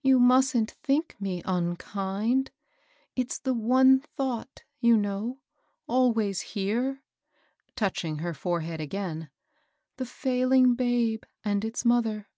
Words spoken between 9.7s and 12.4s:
—*' the failing babe and its mother.